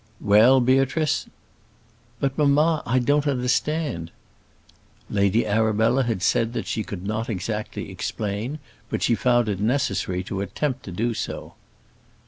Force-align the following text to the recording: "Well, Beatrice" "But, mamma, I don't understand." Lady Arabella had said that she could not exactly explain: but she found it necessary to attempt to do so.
"Well, 0.19 0.61
Beatrice" 0.61 1.27
"But, 2.19 2.35
mamma, 2.35 2.81
I 2.87 2.97
don't 2.97 3.27
understand." 3.27 4.09
Lady 5.11 5.45
Arabella 5.45 6.01
had 6.01 6.23
said 6.23 6.53
that 6.53 6.65
she 6.65 6.83
could 6.83 7.05
not 7.05 7.29
exactly 7.29 7.91
explain: 7.91 8.57
but 8.89 9.03
she 9.03 9.13
found 9.13 9.47
it 9.47 9.59
necessary 9.59 10.23
to 10.23 10.41
attempt 10.41 10.81
to 10.85 10.91
do 10.91 11.13
so. 11.13 11.53